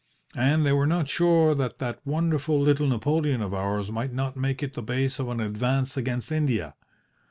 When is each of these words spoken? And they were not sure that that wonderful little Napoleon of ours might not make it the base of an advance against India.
And 0.35 0.65
they 0.65 0.71
were 0.71 0.87
not 0.87 1.07
sure 1.09 1.53
that 1.53 1.77
that 1.77 1.99
wonderful 2.05 2.59
little 2.59 2.87
Napoleon 2.87 3.39
of 3.39 3.53
ours 3.53 3.91
might 3.91 4.11
not 4.11 4.35
make 4.35 4.63
it 4.63 4.73
the 4.73 4.81
base 4.81 5.19
of 5.19 5.29
an 5.29 5.39
advance 5.39 5.95
against 5.95 6.31
India. 6.31 6.73